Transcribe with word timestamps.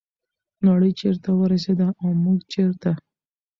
نړۍ 0.67 0.91
چیرته 0.99 1.29
ورسیده 1.35 1.87
او 2.01 2.09
موږ 2.23 2.39
چیرته؟ 2.53 2.91